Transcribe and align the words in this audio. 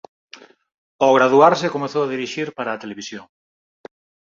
Ao 1.03 1.15
graduarse 1.17 1.73
comezou 1.75 2.01
a 2.03 2.11
dirixir 2.13 2.47
para 2.57 2.69
a 2.73 2.81
televisión. 2.83 3.25